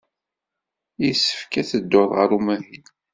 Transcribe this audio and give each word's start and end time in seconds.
Yessefk 1.03 1.53
ad 1.61 1.65
teddud 1.69 2.09
ɣer 2.17 2.29
umahil. 2.37 2.85